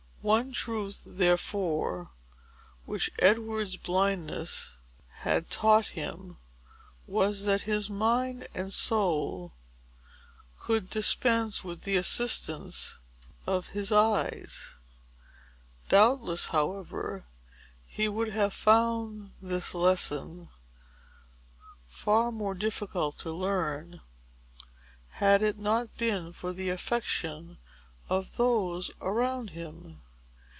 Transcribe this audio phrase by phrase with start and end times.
[0.23, 2.11] One truth, therefore,
[2.85, 4.77] which Edward's blindness
[5.23, 6.37] had taught him,
[7.07, 9.51] was, that his mind and soul
[10.59, 12.99] could dispense with the assistance
[13.47, 14.75] of his eyes.
[15.89, 17.25] Doubtless, however,
[17.87, 20.49] he would have found this lesson
[21.87, 24.01] far more difficult to learn,
[25.13, 27.57] had it not been for the affection
[28.07, 29.97] of those around him.